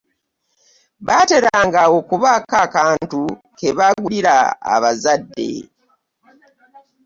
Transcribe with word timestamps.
Baateranga 1.05 1.81
okubaako 1.97 2.55
akantu 2.65 3.21
ke 3.57 3.67
bagulira 3.77 4.35
abazadde. 4.73 5.49